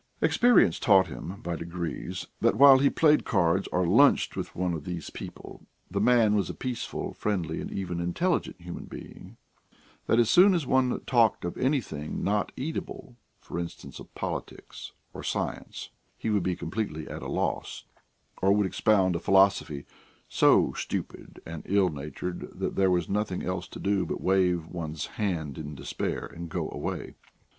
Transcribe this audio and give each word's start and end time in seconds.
Experience 0.19 0.79
taught 0.79 1.05
him 1.05 1.39
by 1.43 1.55
degrees 1.55 2.25
that 2.39 2.55
while 2.55 2.79
he 2.79 2.89
played 2.89 3.23
cards 3.23 3.67
or 3.71 3.85
lunched 3.85 4.35
with 4.35 4.55
one 4.55 4.73
of 4.73 4.83
these 4.83 5.11
people, 5.11 5.67
the 5.91 6.01
man 6.01 6.33
was 6.33 6.49
a 6.49 6.55
peaceable, 6.55 7.13
friendly, 7.13 7.61
and 7.61 7.69
even 7.71 7.99
intelligent 7.99 8.59
human 8.59 8.85
being; 8.85 9.37
that 10.07 10.17
as 10.17 10.27
soon 10.27 10.55
as 10.55 10.65
one 10.65 11.01
talked 11.05 11.45
of 11.45 11.55
anything 11.55 12.23
not 12.23 12.51
eatable, 12.57 13.15
for 13.41 13.59
instance, 13.59 13.99
of 13.99 14.11
politics 14.15 14.93
or 15.13 15.21
science, 15.21 15.91
he 16.17 16.31
would 16.31 16.41
be 16.41 16.55
completely 16.55 17.07
at 17.07 17.21
a 17.21 17.29
loss, 17.29 17.85
or 18.41 18.51
would 18.51 18.65
expound 18.65 19.15
a 19.15 19.19
philosophy 19.19 19.85
so 20.27 20.73
stupid 20.73 21.39
and 21.45 21.61
ill 21.67 21.89
natured 21.89 22.49
that 22.59 22.75
there 22.75 22.89
was 22.89 23.07
nothing 23.07 23.43
else 23.43 23.67
to 23.67 23.77
do 23.79 24.03
but 24.07 24.19
wave 24.19 24.65
one's 24.65 25.05
hand 25.21 25.59
in 25.59 25.75
despair 25.75 26.25
and 26.25 26.49
go 26.49 26.71
away. 26.71 27.13